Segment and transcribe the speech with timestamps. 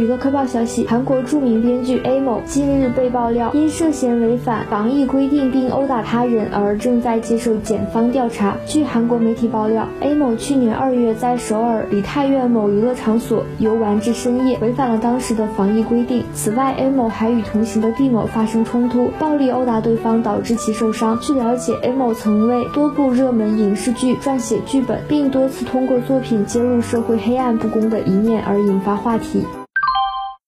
[0.00, 8.56] 娱乐快报消息：韩国著名编剧 A 某近日被爆料因涉嫌违反防疫规定并殴打他人而正在接受检方调查。
[8.64, 16.24] 据韩国媒体爆料，A 某去年二月在首尔梨泰院某娱乐场所游玩至深夜，违反了当时的防疫规定。
[16.32, 21.18] 此外，A 某还与同行的 B 某发生冲突，暴力殴打对方，导致其受伤。
[21.20, 29.44] 据了解，A 某曾为多部热门影视剧撰写剧本，并多次通过作品揭露社会黑暗不公的一面而引发话题。